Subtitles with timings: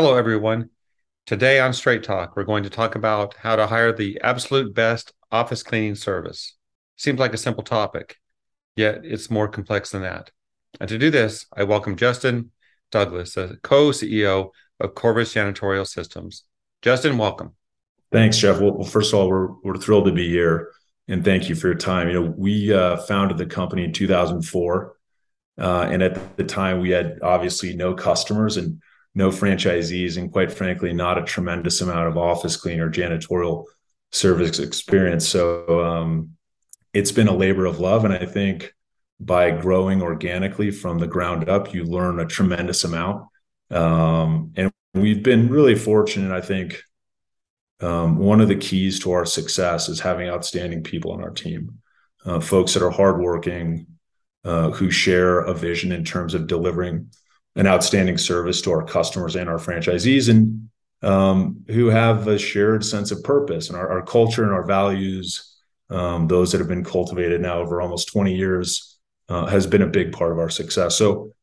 [0.00, 0.70] Hello, everyone.
[1.26, 5.12] Today on Straight Talk, we're going to talk about how to hire the absolute best
[5.32, 6.56] office cleaning service.
[6.94, 8.14] Seems like a simple topic,
[8.76, 10.30] yet it's more complex than that.
[10.78, 12.52] And to do this, I welcome Justin
[12.92, 16.44] Douglas, the co CEO of Corvus Janitorial Systems.
[16.80, 17.56] Justin, welcome.
[18.12, 18.60] Thanks, Jeff.
[18.60, 20.70] Well, first of all, we're, we're thrilled to be here
[21.08, 22.06] and thank you for your time.
[22.06, 24.94] You know, we uh, founded the company in 2004.
[25.60, 28.80] Uh, and at the time, we had obviously no customers and
[29.14, 33.64] no franchisees, and quite frankly, not a tremendous amount of office cleaner janitorial
[34.12, 35.28] service experience.
[35.28, 36.30] So um,
[36.92, 38.04] it's been a labor of love.
[38.04, 38.72] And I think
[39.20, 43.26] by growing organically from the ground up, you learn a tremendous amount.
[43.70, 46.82] Um, and we've been really fortunate, I think.
[47.80, 51.78] Um, one of the keys to our success is having outstanding people on our team,
[52.24, 53.86] uh, folks that are hardworking,
[54.44, 57.10] uh, who share a vision in terms of delivering
[57.58, 60.70] an outstanding service to our customers and our franchisees and
[61.02, 65.56] um, who have a shared sense of purpose and our, our culture and our values
[65.90, 69.86] um, those that have been cultivated now over almost 20 years uh, has been a
[69.86, 70.96] big part of our success.
[70.96, 71.34] So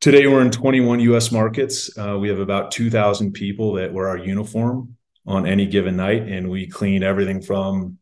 [0.00, 1.96] today we're in 21 us markets.
[1.96, 6.48] Uh, we have about 2000 people that wear our uniform on any given night and
[6.48, 7.98] we clean everything from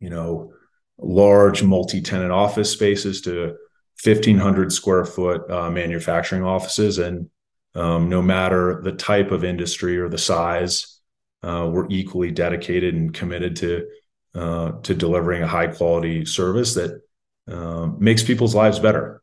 [0.00, 0.52] you know
[0.98, 3.56] large multi-tenant office spaces to
[4.04, 6.98] 1,500 square foot uh, manufacturing offices.
[6.98, 7.30] And
[7.74, 11.00] um, no matter the type of industry or the size,
[11.42, 13.86] uh, we're equally dedicated and committed to
[14.34, 17.00] uh, to delivering a high quality service that
[17.46, 19.22] um, makes people's lives better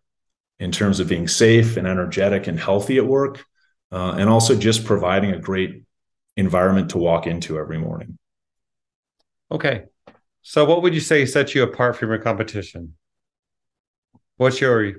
[0.59, 3.43] in terms of being safe and energetic and healthy at work,
[3.91, 5.83] uh, and also just providing a great
[6.37, 8.17] environment to walk into every morning.
[9.51, 9.83] Okay,
[10.43, 12.93] so what would you say sets you apart from your competition?
[14.41, 14.93] What's your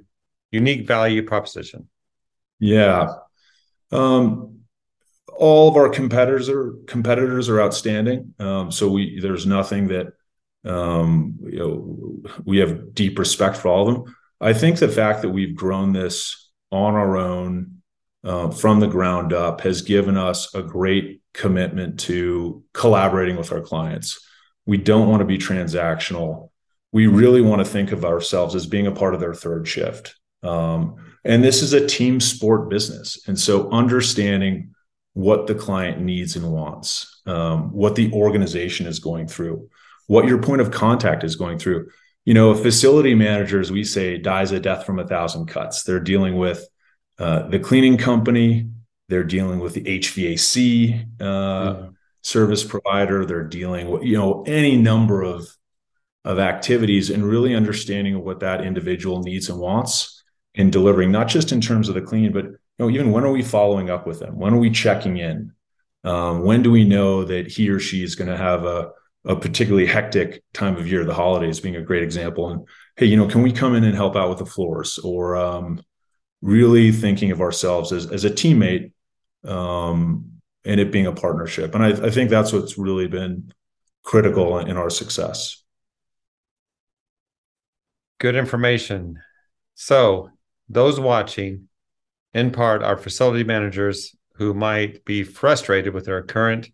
[0.52, 1.88] unique value proposition?
[2.60, 3.08] Yeah.
[3.90, 4.60] Um,
[5.36, 8.34] all of our competitors are competitors are outstanding.
[8.38, 10.12] Um, so we there's nothing that
[10.64, 14.16] um, you know we have deep respect for all of them.
[14.40, 17.82] I think the fact that we've grown this on our own
[18.22, 23.60] uh, from the ground up has given us a great commitment to collaborating with our
[23.60, 24.24] clients.
[24.66, 26.51] We don't want to be transactional
[26.92, 30.14] we really want to think of ourselves as being a part of their third shift.
[30.42, 33.26] Um, and this is a team sport business.
[33.26, 34.74] And so understanding
[35.14, 39.68] what the client needs and wants, um, what the organization is going through,
[40.06, 41.88] what your point of contact is going through.
[42.24, 45.82] You know, a facility manager, as we say, dies a death from a thousand cuts.
[45.82, 46.66] They're dealing with
[47.18, 48.68] uh, the cleaning company,
[49.08, 51.88] they're dealing with the HVAC uh, mm-hmm.
[52.22, 55.46] service provider, they're dealing with, you know, any number of
[56.24, 60.22] of activities and really understanding what that individual needs and wants
[60.54, 63.32] and delivering not just in terms of the clean but you know even when are
[63.32, 64.38] we following up with them?
[64.38, 65.52] When are we checking in?
[66.04, 68.90] Um, when do we know that he or she is going to have a,
[69.24, 71.04] a particularly hectic time of year?
[71.04, 72.50] The holidays being a great example.
[72.50, 74.98] And hey you know can we come in and help out with the floors?
[74.98, 75.82] Or um,
[76.40, 78.92] really thinking of ourselves as, as a teammate
[79.44, 80.26] um,
[80.64, 81.74] and it being a partnership.
[81.74, 83.52] And I, I think that's what's really been
[84.04, 85.61] critical in our success
[88.22, 89.18] Good information.
[89.74, 90.30] So,
[90.68, 91.66] those watching,
[92.32, 96.68] in part, are facility managers who might be frustrated with their current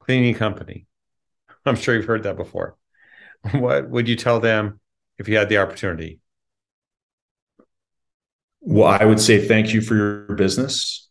[0.00, 0.86] cleaning company.
[1.64, 2.76] I'm sure you've heard that before.
[3.52, 4.80] What would you tell them
[5.16, 6.18] if you had the opportunity?
[8.60, 11.08] Well, I would say thank you for your business.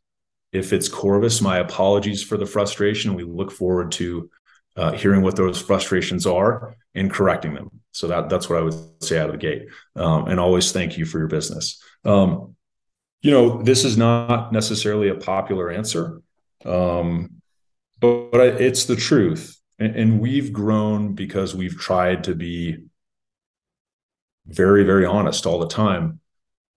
[0.52, 3.14] If it's Corvus, my apologies for the frustration.
[3.14, 4.30] We look forward to
[4.76, 7.77] uh, hearing what those frustrations are and correcting them.
[7.98, 9.70] So that that's what I would say out of the gate.
[9.96, 11.82] Um, and always thank you for your business.
[12.06, 12.56] Um,
[13.24, 16.22] you know, this is not necessarily a popular answer,
[16.64, 17.42] um,
[18.00, 19.60] but, but, it's the truth.
[19.80, 22.86] And, and, we've grown because we've tried to be
[24.46, 26.20] very, very honest all the time.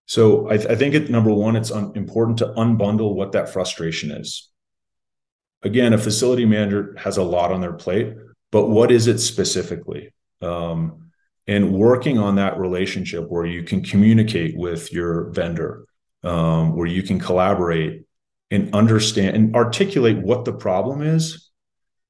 [0.06, 4.10] So I, I think it, number one, it's un, important to unbundle what that frustration
[4.10, 4.48] is.
[5.62, 8.14] Again, a facility manager has a lot on their plate,
[8.50, 10.14] but what is it specifically?
[10.40, 11.09] Um,
[11.50, 15.84] and working on that relationship where you can communicate with your vendor,
[16.22, 18.04] um, where you can collaborate
[18.52, 21.50] and understand and articulate what the problem is.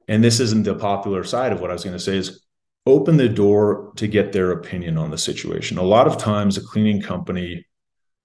[0.08, 2.44] And this isn't the popular side of what I was going to say is
[2.84, 5.78] open the door to get their opinion on the situation.
[5.78, 7.64] A lot of times, a cleaning company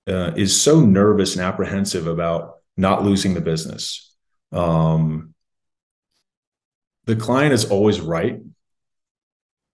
[0.07, 4.13] uh, is so nervous and apprehensive about not losing the business.
[4.51, 5.33] Um,
[7.05, 8.41] the client is always right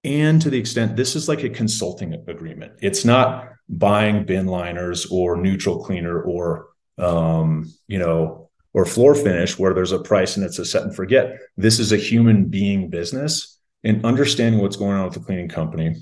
[0.03, 5.05] and to the extent this is like a consulting agreement it's not buying bin liners
[5.07, 6.67] or neutral cleaner or
[6.97, 10.95] um, you know or floor finish where there's a price and it's a set and
[10.95, 11.37] forget.
[11.57, 15.95] This is a human being business and understanding what's going on with the cleaning company,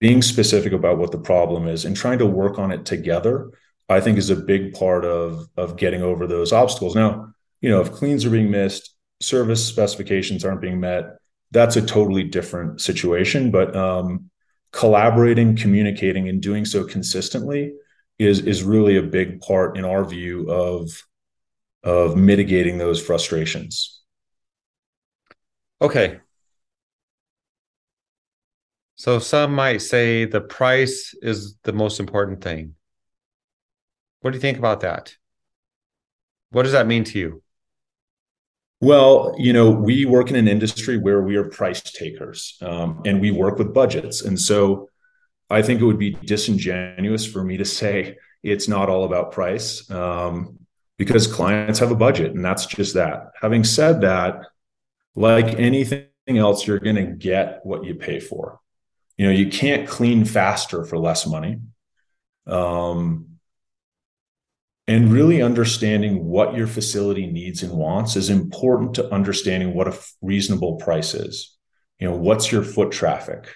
[0.00, 3.50] being specific about what the problem is and trying to work on it together,
[3.88, 6.94] I think is a big part of, of getting over those obstacles.
[6.94, 11.16] Now, you know, if cleans are being missed, service specifications aren't being met,
[11.54, 13.50] that's a totally different situation.
[13.50, 14.30] But um,
[14.72, 17.72] collaborating, communicating, and doing so consistently
[18.18, 20.90] is is really a big part in our view of
[21.82, 24.02] of mitigating those frustrations.
[25.80, 26.20] Okay.
[28.96, 32.74] So some might say the price is the most important thing.
[34.20, 35.14] What do you think about that?
[36.50, 37.43] What does that mean to you?
[38.84, 43.18] Well, you know, we work in an industry where we are price takers um, and
[43.18, 44.20] we work with budgets.
[44.20, 44.90] And so
[45.48, 49.90] I think it would be disingenuous for me to say it's not all about price
[49.90, 50.58] um,
[50.98, 53.30] because clients have a budget and that's just that.
[53.40, 54.48] Having said that,
[55.14, 58.60] like anything else, you're going to get what you pay for.
[59.16, 61.58] You know, you can't clean faster for less money.
[62.46, 63.33] Um,
[64.86, 69.98] and really understanding what your facility needs and wants is important to understanding what a
[70.20, 71.56] reasonable price is.
[71.98, 73.48] You know, what's your foot traffic?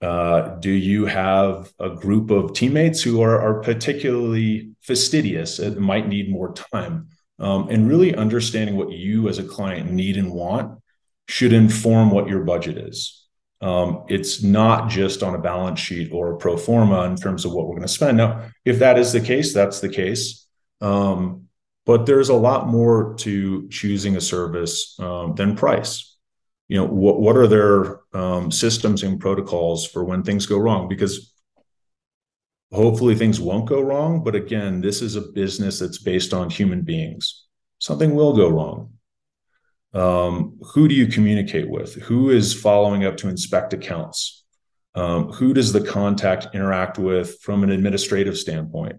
[0.00, 6.06] Uh, do you have a group of teammates who are, are particularly fastidious and might
[6.06, 7.08] need more time?
[7.40, 10.80] Um, and really understanding what you as a client need and want
[11.28, 13.27] should inform what your budget is.
[13.60, 17.52] Um, it's not just on a balance sheet or a pro forma in terms of
[17.52, 18.16] what we're going to spend.
[18.16, 20.46] Now, if that is the case, that's the case.
[20.80, 21.48] Um,
[21.84, 26.16] but there's a lot more to choosing a service um, than price.
[26.68, 30.86] You know, what what are their um, systems and protocols for when things go wrong?
[30.86, 31.32] Because
[32.70, 34.22] hopefully things won't go wrong.
[34.22, 37.46] But again, this is a business that's based on human beings.
[37.78, 38.97] Something will go wrong
[39.94, 41.94] um, who do you communicate with?
[41.94, 44.44] Who is following up to inspect accounts?
[44.94, 48.96] Um, who does the contact interact with from an administrative standpoint?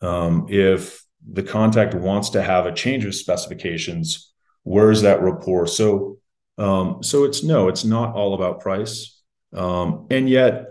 [0.00, 4.32] Um, if the contact wants to have a change of specifications
[4.66, 5.66] where's that rapport?
[5.66, 6.18] So
[6.58, 9.22] um, so it's no it's not all about price.
[9.54, 10.66] Um, and yet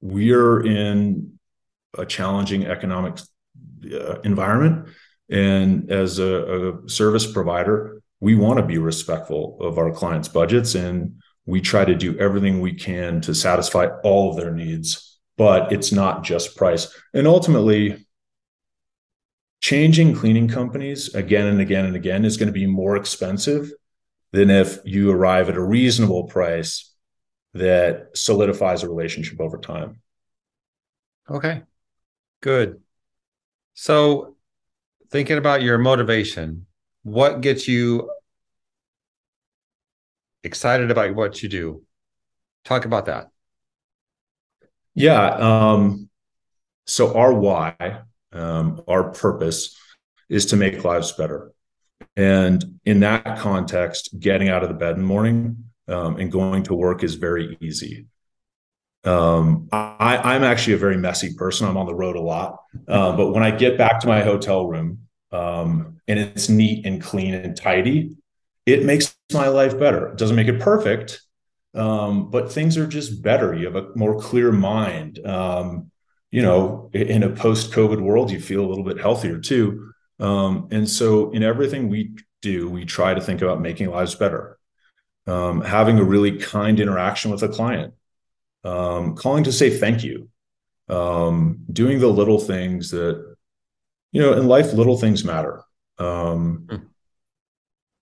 [0.00, 1.38] we're in
[1.96, 3.18] a challenging economic
[3.92, 4.88] uh, environment
[5.30, 10.74] and as a, a service provider, we want to be respectful of our clients' budgets
[10.74, 15.18] and we try to do everything we can to satisfy all of their needs.
[15.36, 16.92] But it's not just price.
[17.14, 18.06] And ultimately,
[19.60, 23.70] changing cleaning companies again and again and again is going to be more expensive
[24.32, 26.92] than if you arrive at a reasonable price
[27.54, 30.00] that solidifies a relationship over time.
[31.30, 31.62] Okay,
[32.40, 32.80] good.
[33.74, 34.36] So
[35.10, 36.66] thinking about your motivation,
[37.02, 38.10] what gets you
[40.44, 41.82] excited about what you do?
[42.64, 43.28] Talk about that.
[44.94, 45.28] Yeah.
[45.28, 46.08] Um,
[46.86, 48.00] so our why,
[48.32, 49.76] um, our purpose
[50.28, 51.52] is to make lives better.
[52.16, 56.64] And in that context, getting out of the bed in the morning um, and going
[56.64, 58.06] to work is very easy.
[59.04, 61.68] Um, I, am actually a very messy person.
[61.68, 62.60] I'm on the road a lot.
[62.86, 65.00] Uh, but when I get back to my hotel room
[65.32, 68.16] um, and it's neat and clean and tidy,
[68.66, 70.08] it makes my life better.
[70.08, 71.22] It doesn't make it perfect,
[71.74, 73.54] um, but things are just better.
[73.54, 75.24] You have a more clear mind.
[75.24, 75.90] Um,
[76.30, 79.92] you know, in a post COVID world, you feel a little bit healthier too.
[80.20, 84.58] Um, and so, in everything we do, we try to think about making lives better.
[85.26, 87.94] Um, having a really kind interaction with a client,
[88.64, 90.28] um, calling to say thank you,
[90.88, 93.36] um, doing the little things that,
[94.12, 95.62] you know, in life, little things matter.
[95.98, 96.90] Um.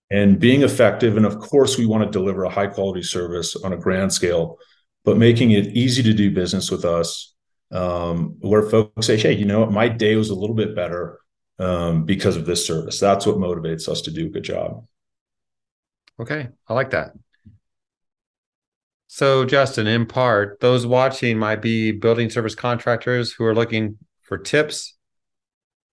[0.09, 1.17] And being effective.
[1.17, 4.57] And of course, we want to deliver a high quality service on a grand scale,
[5.03, 7.35] but making it easy to do business with us
[7.71, 11.19] um, where folks say, hey, you know what, my day was a little bit better
[11.59, 13.01] um, because of this service.
[13.01, 14.85] That's what motivates us to do a good job.
[16.21, 16.47] Okay.
[16.69, 17.11] I like that.
[19.07, 24.37] So, Justin, in part, those watching might be building service contractors who are looking for
[24.37, 24.95] tips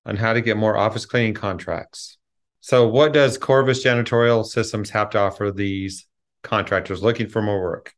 [0.05, 2.19] on how to get more office cleaning contracts.
[2.61, 6.07] So, what does Corvus Janitorial Systems have to offer these
[6.43, 7.95] contractors looking for more work?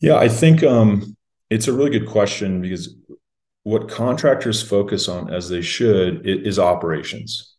[0.00, 1.16] Yeah, I think um,
[1.50, 2.94] it's a really good question because
[3.64, 7.56] what contractors focus on, as they should, is operations,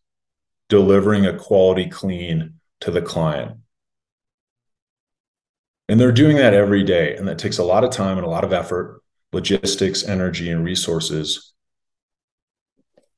[0.68, 3.58] delivering a quality clean to the client.
[5.94, 7.14] And they're doing that every day.
[7.14, 9.00] And that takes a lot of time and a lot of effort,
[9.32, 11.52] logistics, energy, and resources.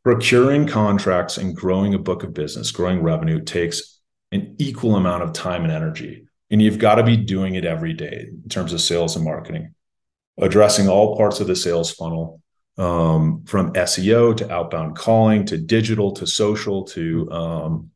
[0.05, 3.99] procuring contracts and growing a book of business, growing revenue takes
[4.31, 6.29] an equal amount of time and energy.
[6.51, 9.75] And you've got to be doing it every day in terms of sales and marketing,
[10.37, 12.43] addressing all parts of the sales funnel
[12.77, 17.91] um, from SEO to outbound calling to digital to social to um,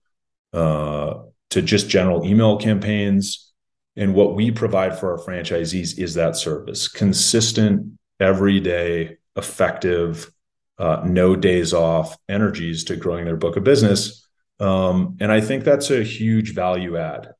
[0.55, 1.17] uh,
[1.51, 3.50] to just general email campaigns.
[4.01, 10.33] And what we provide for our franchisees is that service consistent, everyday, effective
[10.79, 14.27] uh, no days off energies to growing their book of business.
[14.59, 17.35] Um, and I think that's a huge value add.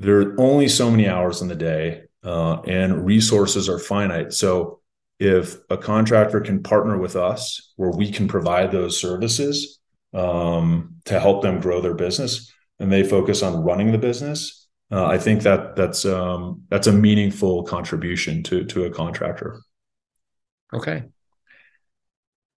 [0.00, 4.32] There are only so many hours in the day, uh, and resources are finite.
[4.32, 4.80] So
[5.20, 9.78] if a contractor can partner with us where we can provide those services
[10.12, 15.06] um, to help them grow their business and they focus on running the business uh,
[15.06, 19.60] i think that that's um, that's a meaningful contribution to to a contractor
[20.72, 21.04] okay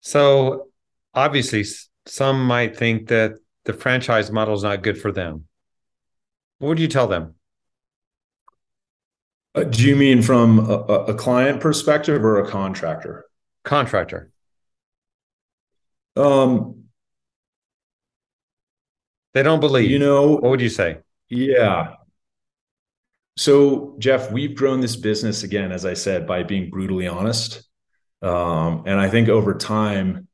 [0.07, 0.69] so
[1.13, 1.65] obviously,
[2.05, 3.33] some might think that
[3.65, 5.45] the franchise model is not good for them.
[6.59, 7.35] What would you tell them?
[9.53, 10.77] Uh, do you mean from a,
[11.11, 13.25] a, client perspective or a contractor?
[13.63, 14.31] Contractor.
[16.15, 16.85] Um,
[19.33, 19.91] they don't believe.
[19.91, 20.99] You know, what would you say?
[21.27, 21.95] Yeah.
[23.37, 27.63] So, Jeff, we've grown this business again, as I said, by being brutally honest.
[28.23, 30.27] Um, and I think over time,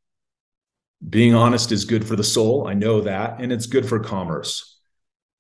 [1.08, 2.66] being honest is good for the soul.
[2.66, 3.42] I know that.
[3.42, 4.80] And it's good for commerce.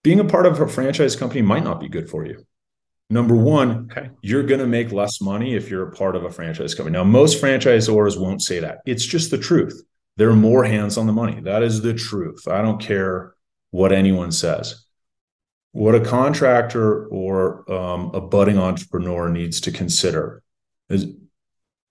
[0.04, 2.46] Being a part of a franchise company might not be good for you.
[3.10, 4.10] Number one, okay.
[4.22, 6.98] you're going to make less money if you're a part of a franchise company.
[6.98, 8.80] Now, most franchisors won't say that.
[8.86, 9.82] It's just the truth.
[10.18, 11.40] There are more hands on the money.
[11.42, 12.48] That is the truth.
[12.48, 13.36] I don't care
[13.72, 14.83] what anyone says.
[15.74, 20.42] What a contractor or um, a budding entrepreneur needs to consider
[20.90, 21.08] is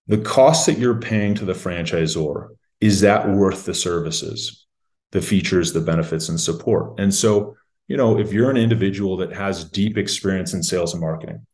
[0.06, 2.48] the cost that you're paying to the franchisor
[2.80, 4.66] is that worth the services
[5.12, 6.98] the features the benefits and support?
[6.98, 7.54] And so
[7.92, 11.46] you know if you're an individual that has deep experience in sales and marketing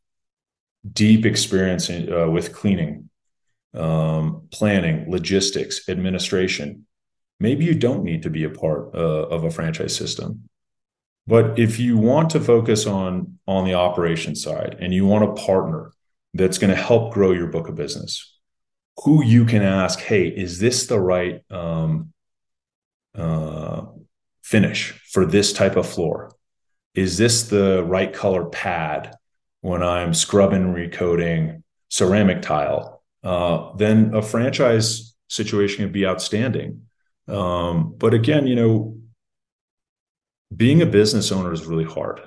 [0.93, 3.11] deep experience in, uh, with cleaning
[3.75, 6.87] um, planning logistics administration
[7.41, 10.49] maybe you don't need to be a part uh, of a franchise system
[11.29, 15.35] but if you want to focus on on the operation side and you want a
[15.35, 15.93] partner
[16.35, 18.39] that's going to help grow your book of business
[19.05, 22.13] who you can ask, hey, is this the right um,
[23.15, 23.83] uh,
[24.43, 26.35] finish for this type of floor?
[26.95, 29.15] Is this the right color pad
[29.61, 33.03] when I'm scrubbing recoating ceramic tile?
[33.23, 36.83] Uh, then a franchise situation would be outstanding.
[37.29, 38.98] Um, but again, you know,
[40.55, 42.21] being a business owner is really hard.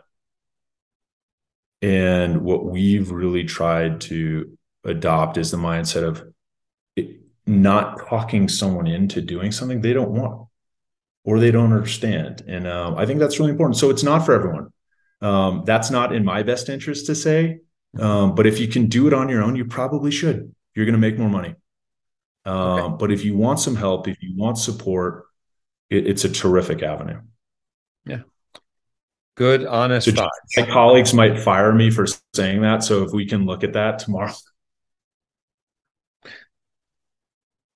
[1.82, 6.24] And what we've really tried to adopt is the mindset of
[7.48, 10.48] not talking someone into doing something they don't want
[11.24, 12.44] or they don't understand.
[12.48, 13.78] And um, I think that's really important.
[13.78, 14.72] So it's not for everyone.
[15.22, 17.60] Um, that's not in my best interest to say.
[18.00, 20.54] Um, but if you can do it on your own, you probably should.
[20.76, 21.56] You're going to make more money.
[22.46, 22.96] Um, okay.
[23.00, 25.26] But if you want some help, if you want support,
[25.90, 27.20] it, it's a terrific avenue.
[28.06, 28.22] Yeah.
[29.36, 30.28] Good, honest so.
[30.58, 32.84] My colleagues might fire me for saying that.
[32.84, 34.34] So if we can look at that tomorrow.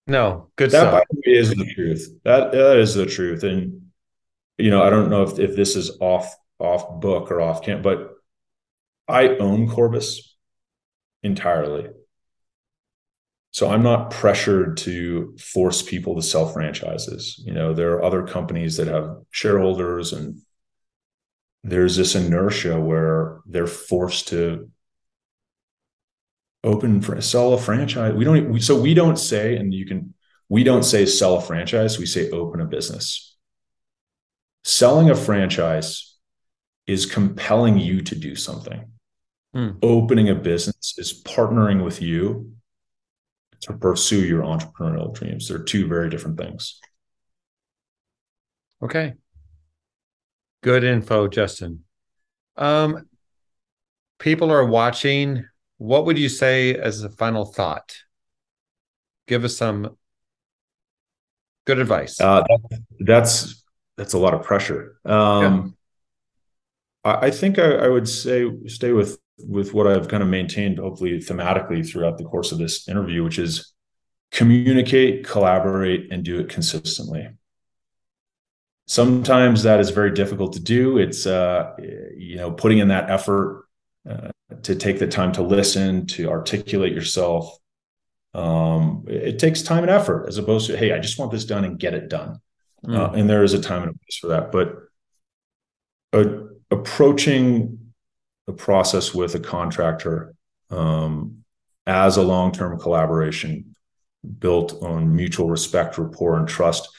[0.07, 1.03] No, good that stuff.
[1.23, 2.09] is the truth.
[2.23, 3.43] That that is the truth.
[3.43, 3.89] And
[4.57, 7.81] you know, I don't know if, if this is off off book or off camp,
[7.81, 8.11] but
[9.07, 10.35] I own Corvus
[11.23, 11.89] entirely.
[13.55, 17.41] So I'm not pressured to force people to sell franchises.
[17.45, 20.41] You know, there are other companies that have shareholders and
[21.63, 24.69] there's this inertia where they're forced to
[26.65, 28.13] open for sell a franchise.
[28.13, 30.13] We don't we, so we don't say, and you can
[30.49, 31.97] we don't say sell a franchise.
[31.97, 33.37] We say open a business.
[34.65, 36.17] Selling a franchise
[36.87, 38.91] is compelling you to do something.
[39.55, 39.77] Mm.
[39.81, 42.54] Opening a business is partnering with you
[43.61, 45.47] to pursue your entrepreneurial dreams.
[45.47, 46.79] They're two very different things.
[48.81, 49.13] Okay.
[50.61, 51.83] Good info, Justin.
[52.57, 53.07] Um,
[54.19, 55.45] people are watching
[55.77, 57.95] what would you say as a final thought?
[59.27, 59.97] Give us some
[61.65, 62.21] good advice.
[62.21, 62.43] Uh,
[62.99, 63.63] that's
[63.97, 64.99] that's a lot of pressure.
[65.05, 65.75] Um,
[67.03, 67.11] yeah.
[67.11, 70.79] I, I, think I, I, would say stay with with what I've kind of maintained,
[70.79, 73.73] hopefully thematically throughout the course of this interview, which is
[74.31, 77.29] communicate, collaborate, and do it consistently.
[78.87, 80.97] Sometimes that is very difficult to do.
[80.97, 81.73] It's uh,
[82.17, 83.65] you know putting in that effort
[84.09, 84.29] uh,
[84.63, 87.57] to take the time to listen, to articulate yourself,
[88.35, 91.63] um, it, takes time and effort as opposed to hey i just want this done
[91.63, 92.41] and get it done
[92.85, 92.95] mm.
[92.95, 94.75] uh, and there is a time and a place for that but
[96.13, 97.84] uh, approaching
[98.47, 100.35] the process with a contractor
[100.69, 101.43] um,
[101.87, 103.75] as a long-term collaboration
[104.39, 106.89] built on mutual respect rapport and trust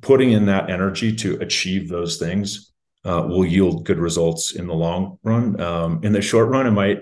[0.00, 2.72] putting in that energy to achieve those things
[3.04, 5.60] uh, will yield good results in the long run.
[5.60, 7.00] Um, in the short run it might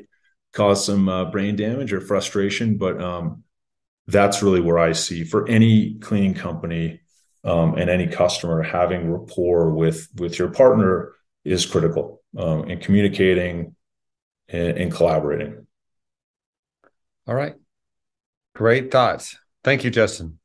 [0.52, 3.44] cause some uh, brain damage or frustration but um,
[4.08, 7.00] that's really where i see for any cleaning company
[7.44, 11.12] um, and any customer having rapport with with your partner
[11.44, 13.74] is critical um, in communicating
[14.48, 15.66] and, and collaborating.
[17.26, 17.54] All right.
[18.54, 19.36] Great thoughts.
[19.64, 20.38] Thank you, Justin.